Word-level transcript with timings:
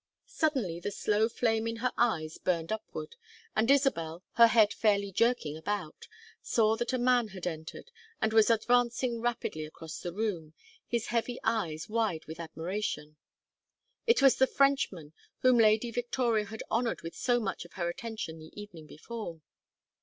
Suddenly 0.25 0.79
the 0.79 0.89
slow 0.89 1.29
flame 1.29 1.67
in 1.67 1.75
her 1.75 1.93
eyes 1.95 2.39
burned 2.39 2.71
upward, 2.71 3.17
and 3.55 3.69
Isabel, 3.69 4.23
her 4.31 4.47
head 4.47 4.73
fairly 4.73 5.11
jerking 5.11 5.55
about, 5.55 6.07
saw 6.41 6.75
that 6.77 6.91
a 6.91 6.97
man 6.97 7.27
had 7.27 7.45
entered 7.45 7.91
and 8.19 8.33
was 8.33 8.49
advancing 8.49 9.21
rapidly 9.21 9.63
across 9.63 9.99
the 9.99 10.11
room, 10.11 10.55
his 10.87 11.09
heavy 11.13 11.39
eyes 11.43 11.87
wide 11.87 12.25
with 12.25 12.39
admiration. 12.39 13.17
It 14.07 14.23
was 14.23 14.37
the 14.37 14.47
Frenchman 14.47 15.13
whom 15.41 15.59
Lady 15.59 15.91
Victoria 15.91 16.45
had 16.45 16.63
honored 16.71 17.03
with 17.03 17.13
so 17.15 17.39
much 17.39 17.63
of 17.63 17.73
her 17.73 17.87
attention 17.87 18.39
the 18.39 18.59
evening 18.59 18.87
before. 18.87 19.41